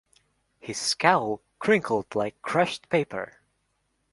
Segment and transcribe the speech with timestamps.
[0.59, 3.33] His scowl crinkled like crushed paper.